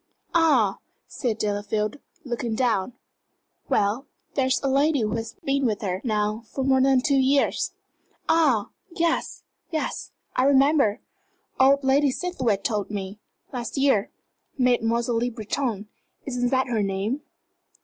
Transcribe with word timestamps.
"Ah!" 0.33 0.79
said 1.05 1.37
Delafield, 1.37 1.99
looking 2.25 2.55
down. 2.55 2.93
"Well, 3.69 4.07
there 4.33 4.47
is 4.47 4.59
a 4.63 4.67
lady 4.67 5.01
who 5.01 5.11
has 5.17 5.35
been 5.43 5.63
with 5.67 5.81
her, 5.83 6.01
now, 6.03 6.41
for 6.47 6.63
more 6.63 6.81
than 6.81 7.01
two 7.01 7.19
years" 7.19 7.73
"Ah, 8.27 8.69
yes, 8.91 9.43
yes, 9.69 10.11
I 10.35 10.45
remember. 10.45 11.01
Old 11.59 11.83
Lady 11.83 12.09
Seathwaite 12.09 12.63
told 12.63 12.89
me 12.89 13.19
last 13.53 13.77
year. 13.77 14.09
Mademoiselle 14.57 15.17
Le 15.19 15.29
Breton 15.29 15.87
isn't 16.25 16.49
that 16.49 16.65
her 16.65 16.81
name? 16.81 17.21